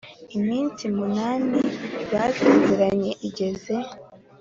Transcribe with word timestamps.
iminsi 0.37 0.83
munani 0.95 1.59
basezeranye 2.11 3.11
igeze, 3.27 3.75